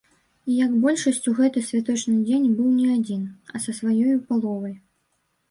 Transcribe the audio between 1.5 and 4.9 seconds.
святочны дзень быў не адзін, а са сваёю паловай.